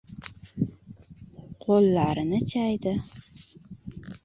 [1.65, 2.97] Qo‘llarini chaydi.